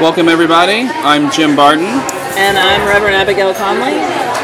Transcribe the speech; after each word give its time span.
Welcome, 0.00 0.28
everybody. 0.28 0.88
I'm 1.04 1.30
Jim 1.30 1.54
Barton, 1.56 1.84
And 2.36 2.58
I'm 2.58 2.86
Reverend 2.86 3.14
Abigail 3.16 3.54
Conley. 3.54 3.92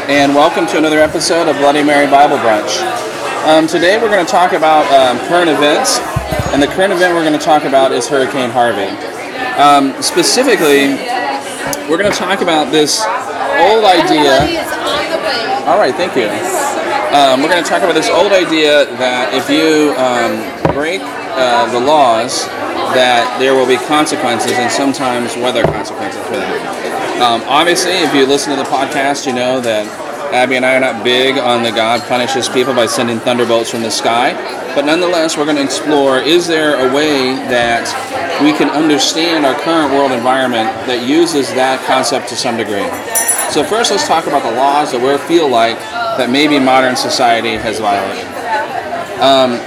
and 0.07 0.33
welcome 0.35 0.65
to 0.67 0.77
another 0.77 0.99
episode 0.99 1.47
of 1.47 1.55
Bloody 1.57 1.83
Mary 1.83 2.05
Bible 2.09 2.37
Brunch. 2.37 2.79
Um, 3.47 3.67
today, 3.67 3.97
we're 4.01 4.09
going 4.09 4.25
to 4.25 4.31
talk 4.31 4.53
about 4.53 4.85
um, 4.93 5.17
current 5.27 5.49
events, 5.49 5.99
and 6.53 6.61
the 6.61 6.67
current 6.67 6.93
event 6.93 7.13
we're 7.15 7.25
going 7.25 7.37
to 7.37 7.43
talk 7.43 7.63
about 7.63 7.91
is 7.91 8.07
Hurricane 8.07 8.49
Harvey. 8.49 8.87
Um, 9.59 9.99
specifically, 10.01 10.95
we're 11.89 11.97
going 11.99 12.11
to 12.11 12.17
talk 12.17 12.41
about 12.41 12.71
this 12.71 13.01
old 13.59 13.83
idea. 13.85 14.37
All 15.67 15.77
right, 15.79 15.93
thank 15.95 16.15
you. 16.15 16.29
Um, 17.17 17.41
we're 17.41 17.49
going 17.51 17.63
to 17.63 17.69
talk 17.69 17.81
about 17.83 17.93
this 17.95 18.09
old 18.09 18.31
idea 18.31 18.85
that 18.97 19.33
if 19.33 19.49
you 19.49 19.91
um, 19.99 20.73
break 20.73 21.01
uh, 21.03 21.69
the 21.71 21.79
laws, 21.79 22.47
that 22.93 23.37
there 23.39 23.55
will 23.55 23.67
be 23.67 23.77
consequences, 23.77 24.53
and 24.53 24.71
sometimes 24.71 25.35
weather 25.35 25.63
consequences 25.63 26.21
for 26.25 26.37
that. 26.37 27.21
Um, 27.21 27.41
obviously, 27.47 27.91
if 27.91 28.13
you 28.15 28.25
listen 28.25 28.55
to 28.55 28.57
the 28.57 28.69
podcast, 28.69 29.27
you 29.27 29.33
know 29.33 29.61
that 29.61 29.85
Abby 30.33 30.55
and 30.55 30.65
I 30.65 30.75
are 30.75 30.79
not 30.79 31.03
big 31.03 31.37
on 31.37 31.61
the 31.61 31.71
God 31.71 32.01
punishes 32.07 32.47
people 32.47 32.73
by 32.73 32.85
sending 32.85 33.19
thunderbolts 33.19 33.69
from 33.69 33.81
the 33.81 33.91
sky. 33.91 34.33
But 34.73 34.85
nonetheless, 34.85 35.37
we're 35.37 35.45
going 35.45 35.57
to 35.57 35.63
explore 35.63 36.19
is 36.19 36.47
there 36.47 36.75
a 36.89 36.93
way 36.95 37.33
that 37.51 37.85
we 38.41 38.53
can 38.53 38.69
understand 38.69 39.45
our 39.45 39.59
current 39.59 39.93
world 39.93 40.11
environment 40.11 40.69
that 40.87 41.07
uses 41.07 41.49
that 41.53 41.85
concept 41.85 42.29
to 42.29 42.35
some 42.35 42.55
degree? 42.55 42.87
So, 43.51 43.63
first, 43.63 43.91
let's 43.91 44.07
talk 44.07 44.27
about 44.27 44.43
the 44.43 44.55
laws 44.55 44.93
that 44.93 45.01
we 45.01 45.17
feel 45.27 45.49
like 45.49 45.77
that 46.15 46.29
maybe 46.29 46.57
modern 46.59 46.95
society 46.95 47.55
has 47.55 47.79
violated. 47.79 48.25
Um, 49.19 49.59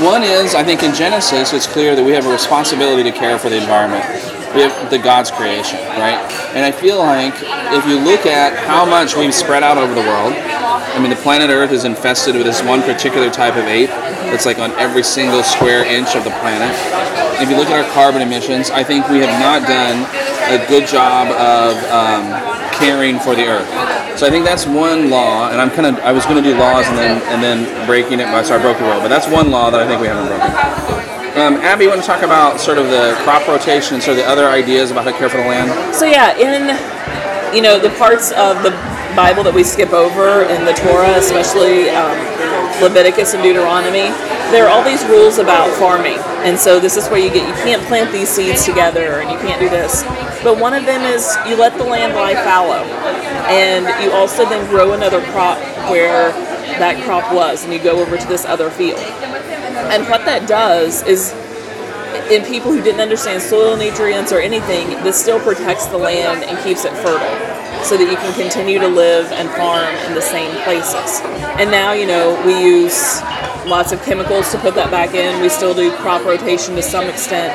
one 0.00 0.22
is, 0.22 0.54
I 0.54 0.64
think 0.64 0.82
in 0.82 0.94
Genesis, 0.94 1.52
it's 1.52 1.66
clear 1.66 1.94
that 1.94 2.04
we 2.04 2.12
have 2.12 2.26
a 2.26 2.32
responsibility 2.32 3.02
to 3.02 3.12
care 3.12 3.38
for 3.38 3.48
the 3.48 3.56
environment. 3.56 4.04
We 4.54 4.62
have 4.62 4.90
the 4.90 4.98
God's 4.98 5.30
creation, 5.30 5.78
right? 6.00 6.20
And 6.54 6.64
I 6.64 6.72
feel 6.72 6.98
like 6.98 7.34
if 7.72 7.86
you 7.86 7.98
look 7.98 8.26
at 8.26 8.56
how 8.66 8.84
much 8.84 9.16
we've 9.16 9.34
spread 9.34 9.62
out 9.62 9.78
over 9.78 9.94
the 9.94 10.00
world, 10.00 10.32
I 10.32 10.98
mean, 11.00 11.10
the 11.10 11.16
planet 11.16 11.48
Earth 11.48 11.72
is 11.72 11.84
infested 11.84 12.34
with 12.34 12.44
this 12.44 12.62
one 12.62 12.82
particular 12.82 13.30
type 13.30 13.56
of 13.56 13.64
ape 13.64 13.88
that's 14.28 14.44
like 14.44 14.58
on 14.58 14.72
every 14.72 15.02
single 15.02 15.42
square 15.42 15.84
inch 15.84 16.14
of 16.16 16.24
the 16.24 16.30
planet. 16.40 16.68
If 17.40 17.48
you 17.48 17.56
look 17.56 17.68
at 17.68 17.84
our 17.84 17.90
carbon 17.92 18.20
emissions, 18.20 18.70
I 18.70 18.84
think 18.84 19.08
we 19.08 19.18
have 19.20 19.40
not 19.40 19.66
done 19.66 20.04
a 20.52 20.66
good 20.68 20.86
job 20.86 21.28
of 21.32 21.76
um, 21.88 22.28
caring 22.76 23.18
for 23.18 23.34
the 23.34 23.46
Earth. 23.46 23.68
So 24.22 24.28
I 24.28 24.30
think 24.30 24.44
that's 24.44 24.66
one 24.66 25.10
law, 25.10 25.50
and 25.50 25.60
I'm 25.60 25.68
kind 25.68 25.84
of 25.84 25.98
I 25.98 26.12
was 26.12 26.24
going 26.26 26.38
to 26.38 26.48
do 26.48 26.56
laws 26.56 26.86
and 26.86 26.96
then 26.96 27.20
and 27.34 27.42
then 27.42 27.66
breaking 27.90 28.20
it. 28.20 28.30
So 28.46 28.54
I 28.54 28.62
broke 28.62 28.78
the 28.78 28.84
rule, 28.84 29.02
but 29.02 29.08
that's 29.08 29.26
one 29.26 29.50
law 29.50 29.68
that 29.68 29.82
I 29.82 29.84
think 29.84 30.00
we 30.00 30.06
haven't 30.06 30.30
broken. 30.30 30.46
Um, 31.42 31.58
Abby, 31.66 31.88
want 31.88 32.00
to 32.00 32.06
talk 32.06 32.22
about 32.22 32.60
sort 32.60 32.78
of 32.78 32.86
the 32.86 33.18
crop 33.26 33.48
rotation 33.48 33.94
and 33.94 34.02
sort 34.02 34.16
of 34.16 34.22
the 34.22 34.30
other 34.30 34.46
ideas 34.46 34.92
about 34.92 35.02
how 35.02 35.10
to 35.10 35.18
care 35.18 35.28
for 35.28 35.38
the 35.38 35.50
land? 35.50 35.74
So 35.92 36.06
yeah, 36.06 36.38
in 36.38 36.70
you 37.50 37.62
know 37.66 37.80
the 37.80 37.90
parts 37.98 38.30
of 38.38 38.62
the 38.62 38.70
Bible 39.18 39.42
that 39.42 39.54
we 39.58 39.64
skip 39.64 39.90
over 39.90 40.46
in 40.46 40.62
the 40.70 40.74
Torah, 40.86 41.18
especially 41.18 41.90
um, 41.90 42.14
Leviticus 42.78 43.34
and 43.34 43.42
Deuteronomy, 43.42 44.14
there 44.54 44.66
are 44.66 44.70
all 44.70 44.86
these 44.86 45.02
rules 45.10 45.38
about 45.42 45.66
farming, 45.82 46.22
and 46.46 46.54
so 46.54 46.78
this 46.78 46.96
is 46.96 47.08
where 47.08 47.18
you 47.18 47.26
get 47.26 47.42
you 47.42 47.58
can't 47.66 47.82
plant 47.90 48.12
these 48.12 48.28
seeds 48.28 48.64
together 48.64 49.18
and 49.18 49.34
you 49.34 49.38
can't 49.42 49.58
do 49.58 49.68
this. 49.68 50.06
But 50.42 50.58
one 50.58 50.74
of 50.74 50.84
them 50.86 51.02
is 51.02 51.36
you 51.48 51.56
let 51.56 51.76
the 51.78 51.84
land 51.84 52.14
lie 52.14 52.34
fallow, 52.34 52.84
and 53.48 53.86
you 54.02 54.12
also 54.12 54.44
then 54.44 54.68
grow 54.68 54.92
another 54.92 55.22
crop 55.32 55.58
where 55.90 56.32
that 56.78 57.02
crop 57.04 57.32
was, 57.32 57.64
and 57.64 57.72
you 57.72 57.78
go 57.78 58.00
over 58.00 58.16
to 58.16 58.26
this 58.26 58.44
other 58.44 58.70
field. 58.70 58.98
And 58.98 60.08
what 60.08 60.24
that 60.24 60.48
does 60.48 61.02
is 61.04 61.32
in 62.30 62.44
people 62.44 62.72
who 62.72 62.82
didn't 62.82 63.00
understand 63.00 63.42
soil 63.42 63.76
nutrients 63.76 64.32
or 64.32 64.38
anything, 64.38 64.88
this 65.04 65.20
still 65.20 65.40
protects 65.40 65.86
the 65.86 65.98
land 65.98 66.44
and 66.44 66.58
keeps 66.64 66.84
it 66.84 66.92
fertile 66.94 67.84
so 67.84 67.96
that 67.96 68.08
you 68.08 68.16
can 68.16 68.32
continue 68.34 68.78
to 68.78 68.88
live 68.88 69.30
and 69.32 69.48
farm 69.50 69.94
in 70.06 70.14
the 70.14 70.22
same 70.22 70.50
places. 70.62 71.20
And 71.58 71.70
now, 71.70 71.92
you 71.92 72.06
know, 72.06 72.40
we 72.46 72.58
use 72.62 73.20
lots 73.66 73.92
of 73.92 74.02
chemicals 74.04 74.50
to 74.52 74.58
put 74.58 74.74
that 74.74 74.90
back 74.90 75.14
in. 75.14 75.40
We 75.42 75.48
still 75.48 75.74
do 75.74 75.92
crop 75.96 76.24
rotation 76.24 76.74
to 76.76 76.82
some 76.82 77.06
extent, 77.06 77.52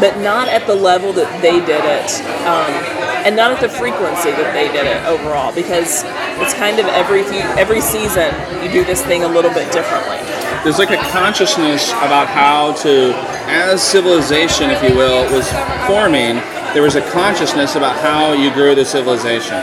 but 0.00 0.18
not 0.18 0.48
at 0.48 0.66
the 0.66 0.74
level 0.74 1.12
that 1.12 1.30
they 1.42 1.60
did 1.60 1.84
it. 1.84 2.10
Um, 2.46 3.04
and 3.24 3.34
not 3.34 3.50
at 3.50 3.60
the 3.60 3.68
frequency 3.68 4.30
that 4.30 4.52
they 4.52 4.68
did 4.68 4.84
it 4.84 5.00
overall, 5.06 5.52
because 5.54 6.04
it's 6.44 6.52
kind 6.52 6.78
of 6.78 6.84
every 6.92 7.22
few, 7.22 7.40
every 7.56 7.80
season 7.80 8.28
you 8.62 8.70
do 8.70 8.84
this 8.84 9.02
thing 9.02 9.24
a 9.24 9.28
little 9.28 9.52
bit 9.52 9.72
differently. 9.72 10.20
There's 10.62 10.78
like 10.78 10.90
a 10.90 11.00
consciousness 11.08 11.90
about 12.04 12.28
how 12.28 12.74
to, 12.84 13.12
as 13.48 13.82
civilization, 13.82 14.70
if 14.70 14.82
you 14.82 14.94
will, 14.94 15.24
was 15.32 15.48
forming. 15.86 16.36
There 16.76 16.82
was 16.82 16.96
a 16.96 17.10
consciousness 17.12 17.76
about 17.76 17.96
how 17.96 18.32
you 18.32 18.52
grew 18.52 18.74
the 18.74 18.84
civilization, 18.84 19.56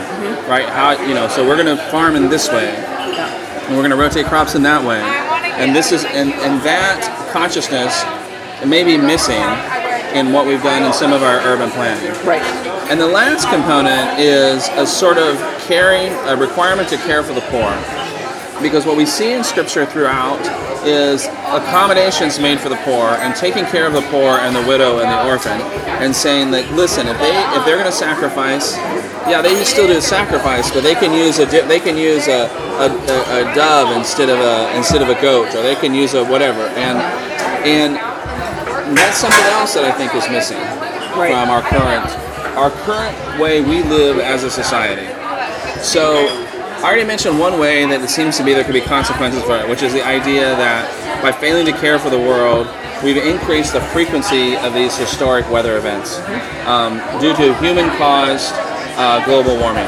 right? 0.50 0.68
How 0.68 1.00
you 1.06 1.14
know. 1.14 1.28
So 1.28 1.46
we're 1.46 1.62
going 1.62 1.76
to 1.76 1.82
farm 1.90 2.16
in 2.16 2.28
this 2.28 2.48
way, 2.48 2.66
and 2.66 3.76
we're 3.76 3.82
going 3.82 3.90
to 3.90 3.96
rotate 3.96 4.26
crops 4.26 4.54
in 4.54 4.62
that 4.62 4.82
way, 4.84 5.00
and 5.00 5.74
this 5.74 5.92
is 5.92 6.04
and 6.04 6.32
and 6.32 6.60
that 6.62 7.30
consciousness 7.32 8.02
may 8.66 8.82
be 8.82 8.96
missing 8.96 9.42
in 10.14 10.32
what 10.32 10.46
we've 10.46 10.62
done 10.62 10.82
in 10.82 10.92
some 10.92 11.12
of 11.12 11.22
our 11.22 11.38
urban 11.40 11.70
planning. 11.70 12.10
Right. 12.26 12.42
And 12.90 13.00
the 13.00 13.06
last 13.06 13.48
component 13.48 14.18
is 14.18 14.68
a 14.76 14.86
sort 14.86 15.18
of 15.18 15.38
caring, 15.66 16.12
a 16.28 16.36
requirement 16.36 16.88
to 16.90 16.96
care 16.98 17.22
for 17.22 17.32
the 17.32 17.40
poor. 17.42 17.72
Because 18.60 18.86
what 18.86 18.96
we 18.96 19.06
see 19.06 19.32
in 19.32 19.42
Scripture 19.42 19.86
throughout 19.86 20.38
is 20.86 21.26
accommodations 21.50 22.38
made 22.38 22.60
for 22.60 22.68
the 22.68 22.76
poor 22.84 23.16
and 23.22 23.34
taking 23.34 23.64
care 23.66 23.86
of 23.86 23.92
the 23.92 24.02
poor 24.02 24.38
and 24.38 24.54
the 24.54 24.62
widow 24.66 24.98
and 24.98 25.10
the 25.10 25.26
orphan, 25.26 25.60
and 26.02 26.14
saying 26.14 26.50
that 26.50 26.70
listen, 26.72 27.06
if 27.06 27.18
they 27.18 27.32
if 27.56 27.64
they're 27.64 27.78
going 27.78 27.90
to 27.90 27.96
sacrifice, 27.96 28.76
yeah, 29.26 29.40
they 29.42 29.54
can 29.54 29.64
still 29.64 29.86
do 29.86 29.96
a 29.96 30.02
sacrifice, 30.02 30.70
but 30.70 30.82
they 30.82 30.94
can 30.94 31.12
use 31.12 31.38
a 31.38 31.46
they 31.46 31.80
can 31.80 31.96
use 31.96 32.28
a, 32.28 32.50
a, 32.78 32.86
a 32.86 33.54
dove 33.54 33.96
instead 33.96 34.28
of 34.28 34.38
a 34.38 34.76
instead 34.76 35.02
of 35.02 35.08
a 35.08 35.20
goat, 35.20 35.54
or 35.54 35.62
they 35.62 35.76
can 35.76 35.94
use 35.94 36.14
a 36.14 36.24
whatever, 36.24 36.62
and 36.78 36.98
and 37.64 38.11
that's 38.96 39.18
something 39.18 39.44
else 39.52 39.74
that 39.74 39.84
I 39.84 39.92
think 39.92 40.14
is 40.14 40.28
missing 40.28 40.58
Right. 41.16 41.30
from 41.32 41.50
our 41.50 41.62
current 41.62 42.08
our 42.56 42.70
current 42.84 43.16
way 43.40 43.60
we 43.60 43.82
live 43.82 44.18
as 44.18 44.44
a 44.44 44.50
society. 44.50 45.06
So 45.82 46.28
I 46.80 46.84
already 46.84 47.04
mentioned 47.04 47.38
one 47.38 47.58
way 47.58 47.84
that 47.86 48.00
it 48.02 48.10
seems 48.10 48.36
to 48.38 48.44
be 48.44 48.52
there 48.52 48.64
could 48.64 48.74
be 48.74 48.80
consequences 48.82 49.42
for 49.44 49.56
it, 49.56 49.68
which 49.68 49.82
is 49.82 49.92
the 49.92 50.04
idea 50.04 50.54
that 50.56 50.84
by 51.22 51.32
failing 51.32 51.64
to 51.66 51.72
care 51.72 51.98
for 51.98 52.10
the 52.10 52.18
world, 52.18 52.68
we've 53.02 53.16
increased 53.16 53.72
the 53.72 53.80
frequency 53.80 54.56
of 54.56 54.74
these 54.74 54.96
historic 54.96 55.48
weather 55.50 55.76
events 55.78 56.18
um, 56.66 57.00
due 57.20 57.32
to 57.36 57.54
human-caused 57.60 58.52
uh, 58.98 59.24
global 59.24 59.56
warming. 59.56 59.86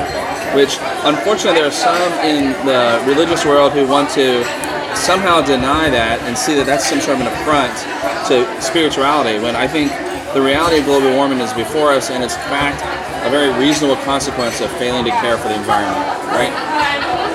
Which, 0.55 0.79
unfortunately, 1.05 1.61
there 1.61 1.69
are 1.69 1.71
some 1.75 2.01
in 2.25 2.53
the 2.65 3.03
religious 3.07 3.45
world 3.45 3.73
who 3.73 3.87
want 3.87 4.09
to 4.11 4.45
somehow 4.97 5.43
deny 5.43 5.91
that 5.91 6.21
and 6.23 6.39
see 6.39 6.55
that 6.55 6.65
that's 6.65 6.87
some 6.89 7.01
sort 7.01 7.21
of 7.21 7.27
an 7.27 7.33
affront 7.33 7.75
to 8.29 8.45
spirituality. 8.61 9.39
When 9.39 9.57
I 9.57 9.67
think 9.67 9.93
the 10.35 10.43
reality 10.43 10.79
of 10.79 10.85
global 10.85 11.13
warming 11.15 11.41
is 11.41 11.53
before 11.53 11.93
us, 11.93 12.11
and 12.11 12.25
it's 12.25 12.35
in 12.35 12.49
fact 12.51 12.83
a 13.27 13.31
very 13.31 13.53
reasonable 13.59 13.97
consequence 14.03 14.61
of 14.61 14.71
failing 14.73 15.05
to 15.05 15.11
care 15.23 15.39
for 15.39 15.49
the 15.49 15.57
environment. 15.57 16.05
Right? 16.33 16.53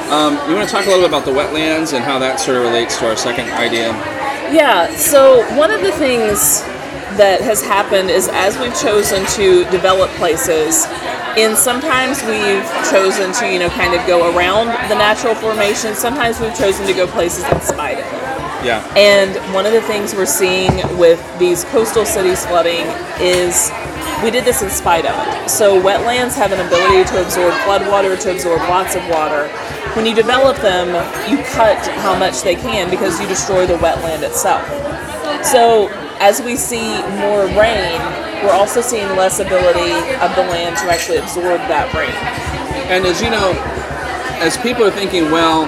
Um, 0.09 0.33
you 0.49 0.55
want 0.55 0.67
to 0.67 0.73
talk 0.73 0.85
a 0.85 0.89
little 0.89 1.07
bit 1.07 1.09
about 1.09 1.25
the 1.25 1.31
wetlands 1.31 1.93
and 1.93 2.03
how 2.03 2.17
that 2.19 2.39
sort 2.39 2.57
of 2.57 2.63
relates 2.63 2.97
to 2.97 3.07
our 3.07 3.15
second 3.15 3.49
idea? 3.51 3.89
Yeah, 4.49 4.89
so 4.95 5.45
one 5.55 5.69
of 5.69 5.81
the 5.81 5.91
things 5.93 6.61
that 7.21 7.41
has 7.41 7.61
happened 7.61 8.09
is 8.09 8.27
as 8.33 8.57
we've 8.57 8.73
chosen 8.81 9.25
to 9.37 9.69
develop 9.69 10.09
places, 10.17 10.87
and 11.37 11.55
sometimes 11.55 12.23
we've 12.25 12.65
chosen 12.89 13.31
to, 13.37 13.45
you 13.45 13.59
know, 13.59 13.69
kind 13.69 13.93
of 13.93 14.01
go 14.07 14.35
around 14.35 14.67
the 14.89 14.95
natural 14.95 15.35
formation, 15.35 15.93
sometimes 15.93 16.39
we've 16.39 16.57
chosen 16.57 16.87
to 16.87 16.93
go 16.93 17.05
places 17.05 17.45
in 17.45 17.61
spite 17.61 17.99
of 17.99 18.05
it. 18.13 18.18
Yeah. 18.63 18.85
And 18.95 19.35
one 19.53 19.65
of 19.65 19.73
the 19.73 19.81
things 19.81 20.13
we're 20.13 20.25
seeing 20.25 20.71
with 20.97 21.19
these 21.39 21.63
coastal 21.65 22.05
cities 22.05 22.45
flooding 22.45 22.85
is 23.19 23.71
we 24.23 24.31
did 24.31 24.43
this 24.43 24.61
in 24.61 24.69
spite 24.69 25.05
of 25.05 25.15
it. 25.15 25.49
So 25.49 25.81
wetlands 25.81 26.35
have 26.35 26.51
an 26.51 26.65
ability 26.65 27.09
to 27.11 27.21
absorb 27.23 27.53
floodwater, 27.63 28.19
to 28.21 28.31
absorb 28.31 28.59
lots 28.67 28.95
of 28.95 29.07
water. 29.09 29.47
When 29.95 30.05
you 30.05 30.13
develop 30.13 30.57
them, 30.57 30.87
you 31.29 31.41
cut 31.45 31.79
how 32.03 32.17
much 32.19 32.41
they 32.41 32.55
can 32.55 32.89
because 32.89 33.19
you 33.19 33.27
destroy 33.27 33.65
the 33.65 33.77
wetland 33.77 34.23
itself. 34.23 34.65
So 35.45 35.87
as 36.19 36.41
we 36.41 36.55
see 36.57 37.01
more 37.23 37.47
rain, 37.55 37.99
we're 38.43 38.51
also 38.51 38.81
seeing 38.81 39.07
less 39.15 39.39
ability 39.39 39.91
of 40.19 40.35
the 40.35 40.43
land 40.51 40.77
to 40.77 40.91
actually 40.91 41.17
absorb 41.17 41.59
that 41.71 41.93
rain. 41.93 42.11
And 42.91 43.05
as 43.05 43.21
you 43.21 43.29
know, 43.29 43.53
as 44.43 44.57
people 44.57 44.83
are 44.83 44.91
thinking, 44.91 45.31
well, 45.31 45.67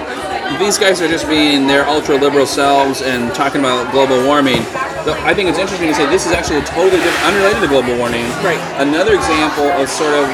these 0.58 0.78
guys 0.78 1.00
are 1.00 1.08
just 1.08 1.28
being 1.28 1.66
their 1.66 1.86
ultra 1.86 2.16
liberal 2.16 2.46
selves 2.46 3.02
and 3.02 3.32
talking 3.34 3.60
about 3.60 3.90
global 3.92 4.24
warming. 4.26 4.62
But 5.04 5.18
I 5.26 5.34
think 5.34 5.48
it's 5.48 5.58
interesting 5.58 5.88
to 5.88 5.94
say 5.94 6.06
this 6.06 6.26
is 6.26 6.32
actually 6.32 6.58
a 6.60 6.64
totally 6.64 7.02
different, 7.02 7.26
unrelated 7.34 7.62
to 7.62 7.68
global 7.68 7.96
warming. 7.98 8.24
Right. 8.44 8.60
Another 8.78 9.14
example 9.14 9.66
of 9.66 9.88
sort 9.88 10.14
of 10.14 10.26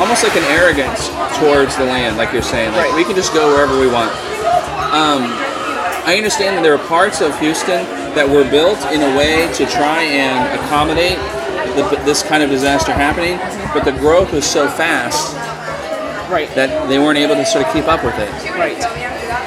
almost 0.00 0.24
like 0.24 0.34
an 0.36 0.44
arrogance 0.50 1.08
towards 1.38 1.76
the 1.76 1.84
land, 1.84 2.16
like 2.16 2.32
you're 2.32 2.42
saying. 2.42 2.72
Like 2.72 2.88
Right. 2.90 2.96
we 2.96 3.04
can 3.04 3.14
just 3.14 3.32
go 3.34 3.52
wherever 3.54 3.78
we 3.78 3.86
want. 3.86 4.10
Um, 4.94 5.28
I 6.06 6.14
understand 6.16 6.56
that 6.56 6.62
there 6.62 6.74
are 6.74 6.86
parts 6.88 7.20
of 7.20 7.38
Houston 7.40 7.84
that 8.14 8.28
were 8.28 8.48
built 8.50 8.78
in 8.92 9.02
a 9.02 9.16
way 9.16 9.50
to 9.54 9.66
try 9.66 10.02
and 10.02 10.58
accommodate 10.60 11.18
the, 11.76 11.82
this 12.04 12.22
kind 12.22 12.42
of 12.42 12.50
disaster 12.50 12.92
happening, 12.92 13.36
but 13.74 13.84
the 13.84 13.92
growth 13.98 14.32
was 14.32 14.44
so 14.44 14.68
fast 14.68 15.34
Right. 16.30 16.48
that 16.54 16.88
they 16.88 16.98
weren't 16.98 17.18
able 17.18 17.34
to 17.34 17.44
sort 17.44 17.66
of 17.66 17.72
keep 17.72 17.86
up 17.86 18.02
with 18.04 18.14
it. 18.18 18.30
Right. 18.56 18.78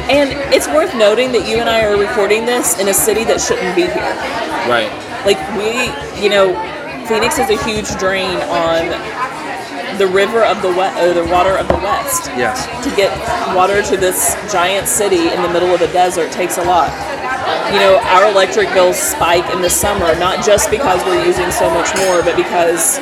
And 0.09 0.31
it's 0.53 0.67
worth 0.67 0.95
noting 0.95 1.31
that 1.33 1.47
you 1.47 1.57
and 1.57 1.69
I 1.69 1.83
are 1.85 1.97
recording 1.97 2.45
this 2.45 2.79
in 2.79 2.87
a 2.87 2.93
city 2.93 3.23
that 3.25 3.41
shouldn't 3.41 3.75
be 3.75 3.83
here. 3.83 4.15
Right. 4.69 4.91
Like 5.25 5.39
we, 5.57 5.91
you 6.21 6.29
know, 6.29 6.55
Phoenix 7.07 7.39
is 7.39 7.49
a 7.49 7.61
huge 7.63 7.89
drain 7.99 8.37
on 8.47 8.91
the 9.97 10.07
river 10.07 10.43
of 10.43 10.61
the 10.61 10.69
west, 10.69 11.01
or 11.01 11.13
the 11.13 11.25
water 11.31 11.57
of 11.57 11.67
the 11.67 11.77
west. 11.81 12.29
Yes. 12.37 12.65
To 12.83 12.95
get 12.95 13.11
water 13.55 13.81
to 13.81 13.97
this 13.97 14.35
giant 14.51 14.87
city 14.87 15.29
in 15.33 15.41
the 15.41 15.49
middle 15.49 15.73
of 15.73 15.79
the 15.79 15.87
desert 15.89 16.31
takes 16.31 16.57
a 16.57 16.63
lot. 16.63 16.91
You 17.73 17.79
know, 17.79 17.99
our 18.03 18.29
electric 18.29 18.71
bills 18.73 18.97
spike 18.97 19.49
in 19.53 19.61
the 19.61 19.69
summer, 19.69 20.13
not 20.19 20.45
just 20.45 20.69
because 20.69 21.03
we're 21.05 21.25
using 21.25 21.49
so 21.51 21.69
much 21.69 21.89
more, 21.97 22.21
but 22.21 22.35
because 22.35 22.99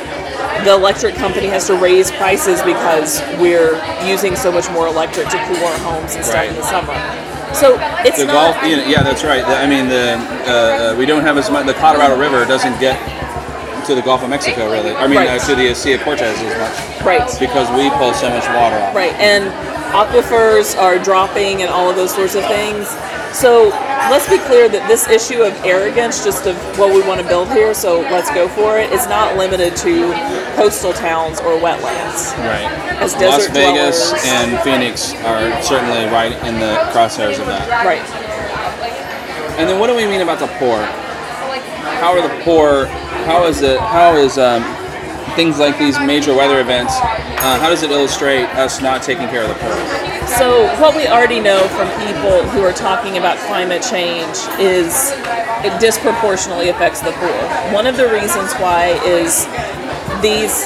the 0.64 0.72
electric 0.72 1.14
company 1.14 1.46
has 1.48 1.66
to 1.66 1.74
raise 1.76 2.10
prices 2.12 2.62
because 2.62 3.20
we're 3.38 3.76
using 4.04 4.36
so 4.36 4.50
much 4.52 4.70
more 4.70 4.86
electric 4.86 5.28
to 5.28 5.38
cool 5.46 5.64
our 5.66 5.78
homes 5.78 6.14
and 6.14 6.24
stuff 6.24 6.34
Right. 6.36 6.50
in 6.50 6.56
the 6.56 6.62
summer. 6.62 6.94
So 7.54 7.78
it's 8.04 8.18
The 8.18 8.26
not. 8.26 8.54
Gulf, 8.60 8.66
you 8.68 8.76
know, 8.76 8.84
yeah, 8.86 9.02
that's 9.02 9.24
right. 9.24 9.44
I 9.44 9.66
mean, 9.66 9.88
the 9.88 10.14
uh, 10.46 10.92
uh, 10.92 10.96
we 10.98 11.06
don't 11.06 11.22
have 11.22 11.38
as 11.38 11.50
much. 11.50 11.64
The 11.66 11.74
Colorado 11.74 12.18
River 12.18 12.44
doesn't 12.44 12.78
get 12.80 12.98
to 13.86 13.94
the 13.94 14.02
Gulf 14.02 14.22
of 14.24 14.28
Mexico 14.30 14.70
really. 14.70 14.94
I 14.94 15.06
mean, 15.06 15.18
Right. 15.18 15.40
uh, 15.40 15.46
to 15.46 15.54
the 15.54 15.72
Sea 15.74 15.92
of 15.94 16.02
Cortez 16.02 16.36
as 16.42 16.58
much 16.58 17.04
right. 17.06 17.24
because 17.38 17.70
we 17.78 17.88
pull 17.90 18.12
so 18.14 18.28
much 18.28 18.44
water 18.48 18.76
off. 18.76 18.94
Right, 18.94 19.14
and 19.14 19.44
aquifers 19.94 20.76
are 20.76 20.98
dropping 20.98 21.62
and 21.62 21.70
all 21.70 21.88
of 21.88 21.96
those 21.96 22.12
sorts 22.14 22.34
of 22.34 22.44
things. 22.46 22.88
So 23.32 23.68
let's 24.10 24.28
be 24.28 24.38
clear 24.38 24.68
that 24.68 24.88
this 24.88 25.08
issue 25.08 25.42
of 25.42 25.52
arrogance, 25.64 26.24
just 26.24 26.46
of 26.46 26.56
what 26.78 26.92
we 26.92 27.00
want 27.06 27.20
to 27.20 27.26
build 27.28 27.48
here, 27.48 27.74
so 27.74 28.00
let's 28.10 28.30
go 28.34 28.48
for 28.48 28.78
it, 28.78 28.90
is 28.92 29.06
not 29.06 29.36
limited 29.36 29.76
to 29.76 30.10
coastal 30.56 30.92
towns 30.92 31.38
or 31.40 31.60
wetlands. 31.60 32.32
Right. 32.40 32.64
As 32.98 33.12
Las 33.12 33.20
desert 33.20 33.52
Vegas 33.52 34.10
dwellers. 34.10 34.24
and 34.26 34.58
Phoenix 34.64 35.12
are 35.22 35.62
certainly 35.62 36.06
right 36.10 36.32
in 36.48 36.58
the 36.58 36.74
crosshairs 36.90 37.38
of 37.38 37.46
that. 37.46 37.68
Right. 37.84 38.02
And 39.60 39.68
then 39.68 39.78
what 39.78 39.86
do 39.86 39.94
we 39.94 40.06
mean 40.06 40.22
about 40.22 40.38
the 40.40 40.48
poor? 40.58 40.80
How 42.00 42.12
are 42.12 42.26
the 42.26 42.42
poor? 42.42 42.86
How 43.24 43.46
is 43.46 43.62
it? 43.62 43.78
How 43.80 44.16
is 44.16 44.38
um, 44.38 44.62
things 45.36 45.58
like 45.58 45.78
these 45.78 45.98
major 46.00 46.34
weather 46.34 46.60
events? 46.60 46.94
Uh, 46.96 47.58
how 47.60 47.68
does 47.68 47.82
it 47.82 47.90
illustrate 47.90 48.44
us 48.56 48.80
not 48.80 49.02
taking 49.02 49.28
care 49.28 49.42
of 49.42 49.48
the 49.48 49.54
poor? 49.54 49.76
So, 50.36 50.66
what 50.80 50.96
we 50.96 51.06
already 51.06 51.40
know 51.40 51.68
from 51.68 51.88
people 52.04 52.42
who 52.50 52.62
are 52.62 52.72
talking 52.72 53.16
about 53.18 53.38
climate 53.46 53.82
change 53.82 54.36
is 54.58 55.12
it 55.64 55.80
disproportionately 55.80 56.68
affects 56.68 57.00
the 57.00 57.12
poor. 57.12 57.32
One 57.72 57.86
of 57.86 57.96
the 57.96 58.08
reasons 58.08 58.52
why 58.54 59.00
is 59.04 59.46
these 60.22 60.64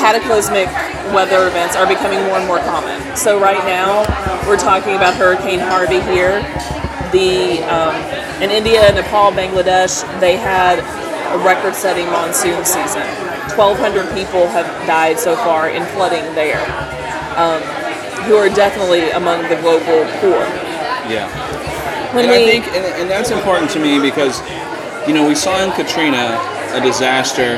cataclysmic 0.00 0.66
weather 1.12 1.46
events 1.46 1.76
are 1.76 1.86
becoming 1.86 2.20
more 2.26 2.38
and 2.38 2.46
more 2.46 2.58
common. 2.58 2.98
So, 3.16 3.40
right 3.40 3.62
now, 3.64 4.02
we're 4.46 4.58
talking 4.58 4.96
about 4.96 5.14
Hurricane 5.14 5.60
Harvey 5.60 6.00
here. 6.00 6.42
The 7.12 7.62
um, 7.70 7.94
in 8.42 8.50
India, 8.50 8.92
Nepal, 8.92 9.30
Bangladesh, 9.30 10.02
they 10.20 10.36
had 10.36 10.80
a 11.32 11.38
record-setting 11.44 12.06
monsoon 12.06 12.64
season. 12.64 13.06
1,200 13.54 14.12
people 14.14 14.48
have 14.48 14.66
died 14.86 15.18
so 15.18 15.36
far 15.36 15.68
in 15.68 15.84
flooding 15.94 16.24
there 16.34 16.62
who 18.24 18.36
are 18.36 18.48
definitely 18.48 19.10
among 19.10 19.42
the 19.42 19.56
global 19.60 20.08
poor. 20.20 20.40
Yeah. 21.08 21.28
When 22.14 22.24
and 22.24 22.32
we, 22.32 22.42
I 22.42 22.46
think, 22.46 22.66
and, 22.68 22.86
and 23.02 23.10
that's 23.10 23.30
important 23.30 23.70
to 23.72 23.80
me 23.80 24.00
because, 24.00 24.40
you 25.06 25.12
know, 25.12 25.26
we 25.26 25.34
saw 25.34 25.62
in 25.62 25.70
Katrina 25.72 26.40
a 26.74 26.80
disaster 26.80 27.56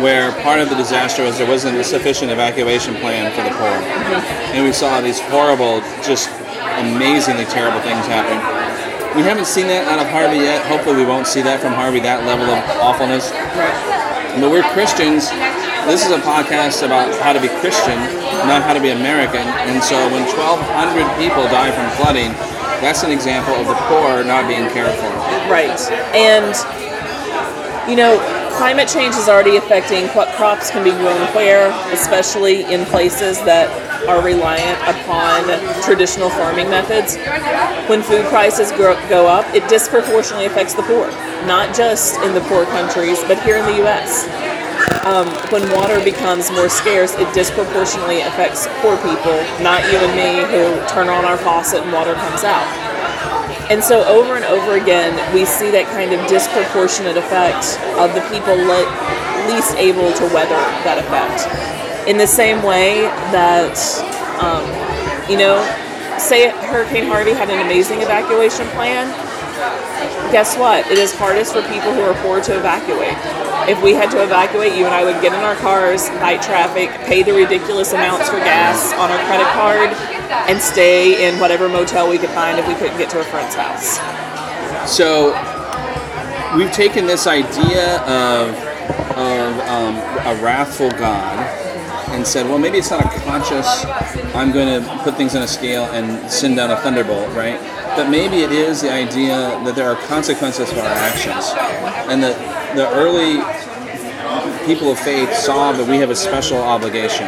where 0.00 0.32
part 0.42 0.60
of 0.60 0.68
the 0.68 0.76
disaster 0.76 1.24
was 1.24 1.38
there 1.38 1.48
wasn't 1.48 1.76
a 1.76 1.84
sufficient 1.84 2.30
evacuation 2.30 2.94
plan 2.96 3.32
for 3.32 3.42
the 3.42 3.50
poor, 3.56 3.74
and 4.54 4.64
we 4.64 4.72
saw 4.72 5.00
these 5.00 5.18
horrible, 5.18 5.80
just 6.04 6.28
amazingly 6.78 7.44
terrible 7.46 7.80
things 7.80 8.06
happen. 8.06 8.36
We 9.16 9.24
haven't 9.24 9.46
seen 9.46 9.66
that 9.66 9.88
out 9.88 9.98
of 9.98 10.06
Harvey 10.12 10.44
yet. 10.44 10.64
Hopefully, 10.68 10.96
we 10.96 11.06
won't 11.06 11.26
see 11.26 11.42
that 11.42 11.60
from 11.60 11.72
Harvey. 11.72 11.98
That 11.98 12.22
level 12.28 12.46
of 12.46 12.62
awfulness. 12.78 13.32
But 14.38 14.52
we're 14.52 14.62
Christians. 14.76 15.32
This 15.88 16.04
is 16.04 16.12
a 16.12 16.20
podcast 16.20 16.84
about 16.84 17.10
how 17.24 17.32
to 17.32 17.40
be 17.40 17.48
Christian, 17.58 17.96
not 18.46 18.62
how 18.62 18.76
to 18.76 18.80
be 18.84 18.92
American. 18.92 19.42
And 19.66 19.82
so 19.82 19.96
when 20.12 20.28
1,200 20.28 21.08
people 21.16 21.42
die 21.48 21.72
from 21.72 21.88
flooding, 21.96 22.30
that's 22.84 23.02
an 23.02 23.10
example 23.10 23.56
of 23.56 23.66
the 23.66 23.74
poor 23.88 24.22
not 24.22 24.46
being 24.46 24.68
cared 24.70 24.94
for. 25.00 25.10
right, 25.50 25.74
and 26.14 26.52
you 27.88 27.96
know, 27.96 28.20
climate 28.58 28.88
change 28.88 29.14
is 29.14 29.28
already 29.28 29.56
affecting 29.56 30.08
what 30.18 30.26
crops 30.34 30.68
can 30.68 30.82
be 30.82 30.90
grown 30.90 31.22
where, 31.30 31.70
especially 31.94 32.64
in 32.66 32.84
places 32.86 33.38
that 33.46 33.70
are 34.10 34.20
reliant 34.20 34.74
upon 34.82 35.46
traditional 35.86 36.28
farming 36.28 36.68
methods. 36.68 37.14
When 37.86 38.02
food 38.02 38.26
prices 38.26 38.72
go 38.72 39.28
up, 39.30 39.46
it 39.54 39.62
disproportionately 39.70 40.46
affects 40.46 40.74
the 40.74 40.82
poor, 40.82 41.06
not 41.46 41.70
just 41.70 42.18
in 42.26 42.34
the 42.34 42.42
poor 42.50 42.66
countries, 42.66 43.22
but 43.30 43.40
here 43.46 43.58
in 43.58 43.64
the 43.64 43.78
U.S. 43.86 44.26
Um, 45.06 45.30
when 45.54 45.62
water 45.70 46.02
becomes 46.02 46.50
more 46.50 46.68
scarce, 46.68 47.14
it 47.14 47.32
disproportionately 47.32 48.22
affects 48.26 48.66
poor 48.82 48.98
people, 49.06 49.38
not 49.62 49.86
you 49.86 50.02
and 50.02 50.14
me 50.18 50.42
who 50.50 50.66
turn 50.90 51.06
on 51.06 51.24
our 51.24 51.38
faucet 51.38 51.86
and 51.86 51.92
water 51.92 52.14
comes 52.14 52.42
out. 52.42 52.66
And 53.68 53.84
so 53.84 54.04
over 54.08 54.36
and 54.36 54.44
over 54.46 54.76
again, 54.80 55.12
we 55.34 55.44
see 55.44 55.70
that 55.70 55.84
kind 55.92 56.12
of 56.12 56.26
disproportionate 56.26 57.16
effect 57.16 57.76
of 58.00 58.14
the 58.16 58.24
people 58.32 58.56
le- 58.56 58.88
least 59.52 59.76
able 59.76 60.08
to 60.16 60.24
weather 60.32 60.56
that 60.88 60.96
effect. 60.96 61.44
In 62.08 62.16
the 62.16 62.26
same 62.26 62.62
way 62.62 63.02
that, 63.28 63.76
um, 64.40 64.64
you 65.28 65.36
know, 65.36 65.60
say 66.18 66.48
Hurricane 66.72 67.04
Harvey 67.04 67.32
had 67.32 67.50
an 67.50 67.60
amazing 67.60 68.00
evacuation 68.00 68.66
plan, 68.68 69.12
guess 70.30 70.56
what? 70.56 70.86
It 70.90 70.98
is 70.98 71.14
hardest 71.14 71.52
for 71.52 71.62
people 71.62 71.92
who 71.92 72.02
are 72.02 72.14
poor 72.22 72.40
to 72.40 72.56
evacuate. 72.56 73.16
If 73.68 73.82
we 73.82 73.92
had 73.92 74.10
to 74.12 74.22
evacuate, 74.22 74.76
you 74.76 74.84
and 74.84 74.94
I 74.94 75.04
would 75.04 75.20
get 75.20 75.32
in 75.32 75.40
our 75.40 75.56
cars, 75.56 76.08
fight 76.20 76.42
traffic, 76.42 76.90
pay 77.06 77.22
the 77.22 77.32
ridiculous 77.32 77.92
amounts 77.92 78.28
for 78.28 78.38
gas 78.38 78.92
on 78.94 79.10
our 79.10 79.18
credit 79.26 79.46
card, 79.52 79.90
and 80.48 80.60
stay 80.60 81.28
in 81.28 81.38
whatever 81.40 81.68
motel 81.68 82.08
we 82.08 82.18
could 82.18 82.30
find 82.30 82.58
if 82.58 82.66
we 82.66 82.74
couldn't 82.74 82.98
get 82.98 83.10
to 83.10 83.20
a 83.20 83.24
friend's 83.24 83.54
house. 83.54 83.98
So 84.90 85.32
we've 86.56 86.72
taken 86.72 87.06
this 87.06 87.26
idea 87.26 88.00
of, 88.02 88.54
of 89.16 89.60
um, 89.68 89.96
a 90.26 90.40
wrathful 90.42 90.90
God 90.92 91.38
and 92.10 92.26
said, 92.26 92.46
well, 92.46 92.58
maybe 92.58 92.78
it's 92.78 92.90
not 92.90 93.04
a 93.04 93.20
conscious, 93.20 93.84
I'm 94.34 94.50
going 94.50 94.82
to 94.82 94.98
put 95.02 95.16
things 95.16 95.36
on 95.36 95.42
a 95.42 95.48
scale 95.48 95.84
and 95.86 96.30
send 96.30 96.56
down 96.56 96.70
a 96.70 96.76
thunderbolt, 96.76 97.28
right? 97.34 97.60
But 97.98 98.10
maybe 98.10 98.42
it 98.42 98.52
is 98.52 98.80
the 98.80 98.92
idea 98.92 99.60
that 99.64 99.74
there 99.74 99.90
are 99.90 99.96
consequences 100.06 100.72
for 100.72 100.78
our 100.78 100.86
actions. 100.86 101.50
And 102.06 102.22
that 102.22 102.38
the 102.76 102.88
early 102.94 103.42
people 104.66 104.92
of 104.92 105.00
faith 105.00 105.34
saw 105.34 105.72
that 105.72 105.88
we 105.88 105.96
have 105.96 106.08
a 106.08 106.14
special 106.14 106.58
obligation 106.58 107.26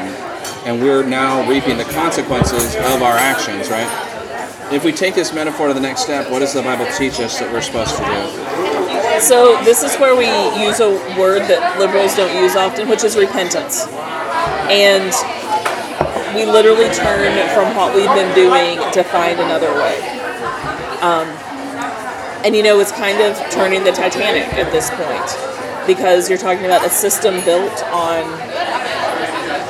and 0.65 0.81
we're 0.81 1.03
now 1.03 1.43
reaping 1.51 1.77
the 1.77 1.91
consequences 1.91 2.77
of 2.77 3.03
our 3.03 3.17
actions, 3.17 3.69
right? 3.69 3.91
If 4.73 4.85
we 4.85 4.93
take 4.93 5.17
this 5.17 5.35
metaphor 5.35 5.67
to 5.67 5.75
the 5.75 5.81
next 5.81 6.03
step, 6.03 6.31
what 6.31 6.39
does 6.39 6.55
the 6.55 6.63
Bible 6.63 6.87
teach 6.97 7.19
us 7.19 7.41
that 7.41 7.53
we're 7.53 7.63
supposed 7.63 7.97
to 7.97 8.05
do? 8.07 9.21
So 9.21 9.61
this 9.65 9.83
is 9.83 9.97
where 9.97 10.15
we 10.15 10.31
use 10.65 10.79
a 10.79 10.91
word 11.19 11.49
that 11.51 11.81
liberals 11.81 12.15
don't 12.15 12.41
use 12.41 12.55
often, 12.55 12.89
which 12.89 13.03
is 13.03 13.17
repentance. 13.17 13.89
And 14.71 15.11
we 16.37 16.47
literally 16.47 16.95
turn 16.95 17.35
from 17.59 17.75
what 17.75 17.93
we've 17.93 18.15
been 18.15 18.33
doing 18.37 18.79
to 18.93 19.03
find 19.03 19.41
another 19.41 19.75
way. 19.75 20.20
Um, 21.01 21.29
and 22.45 22.55
you 22.55 22.63
know, 22.63 22.81
it's 22.81 22.93
kind 22.93 23.21
of 23.21 23.37
turning 23.51 23.85
the 23.85 23.93
Titanic 23.93 24.53
at 24.55 24.71
this 24.73 24.91
point 24.91 25.87
because 25.87 26.29
you're 26.29 26.39
talking 26.39 26.65
about 26.65 26.85
a 26.85 26.91
system 26.91 27.45
built 27.45 27.83
on 27.87 28.25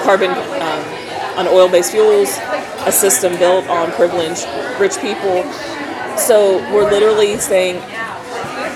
carbon, 0.02 0.30
um, 0.30 1.38
on 1.38 1.46
oil-based 1.48 1.92
fuels, 1.92 2.36
a 2.86 2.92
system 2.92 3.36
built 3.38 3.66
on 3.68 3.90
privileged 3.92 4.46
rich 4.80 4.98
people. 4.98 5.44
So 6.16 6.58
we're 6.72 6.90
literally 6.90 7.38
saying, 7.38 7.80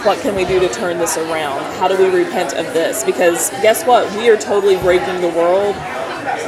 what 0.04 0.20
can 0.20 0.34
we 0.34 0.44
do 0.44 0.60
to 0.60 0.68
turn 0.68 0.98
this 0.98 1.16
around? 1.16 1.62
How 1.78 1.88
do 1.88 1.96
we 1.98 2.24
repent 2.24 2.52
of 2.54 2.66
this? 2.74 3.04
Because 3.04 3.50
guess 3.62 3.84
what? 3.84 4.10
We 4.16 4.28
are 4.28 4.36
totally 4.36 4.76
breaking 4.76 5.20
the 5.20 5.30
world 5.30 5.74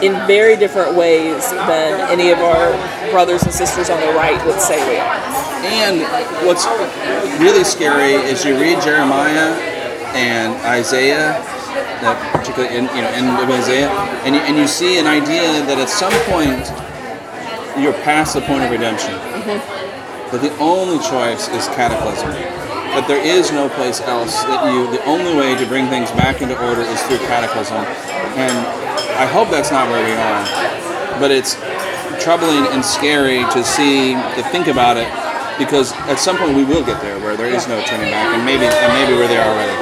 in 0.03 0.13
very 0.27 0.57
different 0.57 0.95
ways 0.97 1.51
than 1.51 2.11
any 2.11 2.31
of 2.31 2.39
our 2.39 2.71
brothers 3.11 3.43
and 3.43 3.53
sisters 3.53 3.89
on 3.91 4.01
the 4.01 4.09
right 4.09 4.45
would 4.47 4.61
say 4.61 4.77
we 4.89 4.99
are. 4.99 5.56
And 5.67 6.01
what's 6.47 6.65
really 7.41 7.65
scary 7.65 8.15
is 8.15 8.45
you 8.45 8.59
read 8.59 8.81
Jeremiah 8.83 9.51
and 10.15 10.55
Isaiah, 10.65 11.35
that 12.01 12.17
particularly 12.33 12.77
in 12.77 12.85
you 12.95 13.03
know 13.03 13.13
in 13.19 13.51
Isaiah, 13.51 13.91
and 14.23 14.35
you, 14.35 14.41
and 14.43 14.57
you 14.57 14.69
see 14.69 14.99
an 14.99 15.07
idea 15.07 15.65
that 15.67 15.79
at 15.79 15.89
some 15.89 16.15
point 16.31 16.71
you're 17.83 17.99
past 18.07 18.35
the 18.35 18.43
point 18.43 18.63
of 18.63 18.71
redemption. 18.71 19.11
Mm-hmm. 19.13 20.31
But 20.31 20.41
the 20.41 20.57
only 20.59 20.99
choice 21.03 21.49
is 21.49 21.67
cataclysm. 21.75 22.31
that 22.97 23.07
there 23.09 23.21
is 23.21 23.53
no 23.53 23.69
place 23.69 24.01
else 24.01 24.43
that 24.45 24.73
you. 24.73 24.89
The 24.91 25.05
only 25.05 25.35
way 25.37 25.55
to 25.59 25.67
bring 25.67 25.89
things 25.89 26.11
back 26.13 26.41
into 26.41 26.57
order 26.65 26.81
is 26.81 27.03
through 27.05 27.19
cataclysm, 27.27 27.83
and 28.39 28.57
I 29.19 29.27
hope 29.27 29.51
that's 29.51 29.71
not 29.71 29.91
where 29.91 30.01
we 30.01 30.15
are. 30.15 31.21
But 31.21 31.31
it's 31.31 31.59
troubling 32.23 32.67
and 32.73 32.85
scary 32.85 33.45
to 33.53 33.65
see 33.65 34.15
to 34.15 34.43
think 34.49 34.69
about 34.69 34.97
it 34.97 35.09
because 35.59 35.93
at 36.11 36.19
some 36.19 36.37
point 36.37 36.57
we 36.57 36.65
will 36.65 36.85
get 36.85 37.01
there 37.03 37.19
where 37.21 37.37
there 37.37 37.49
is 37.49 37.67
no 37.69 37.81
turning 37.85 38.11
back, 38.11 38.35
and 38.35 38.45
maybe 38.45 38.65
and 38.67 38.93
maybe 38.93 39.13
we're 39.17 39.29
there 39.29 39.45
already. 39.47 39.77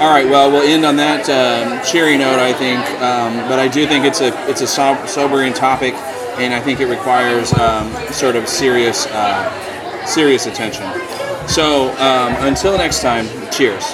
All 0.00 0.08
right, 0.10 0.24
well, 0.24 0.50
we'll 0.50 0.62
end 0.62 0.86
on 0.86 0.96
that 0.96 1.28
um, 1.28 1.84
cheery 1.84 2.16
note, 2.16 2.38
I 2.38 2.54
think. 2.54 2.80
Um, 3.02 3.36
but 3.48 3.58
I 3.58 3.68
do 3.68 3.86
think 3.86 4.06
it's 4.06 4.22
a 4.22 4.32
it's 4.48 4.62
a 4.62 4.66
so- 4.66 5.04
sobering 5.06 5.52
topic, 5.52 5.92
and 6.38 6.54
I 6.54 6.60
think 6.60 6.80
it 6.80 6.86
requires 6.86 7.52
um, 7.54 7.92
sort 8.10 8.34
of 8.36 8.48
serious 8.48 9.06
uh, 9.06 10.06
serious 10.06 10.46
attention. 10.46 10.86
So 11.48 11.90
um, 11.98 12.34
until 12.48 12.78
next 12.78 13.02
time, 13.02 13.26
cheers. 13.50 13.84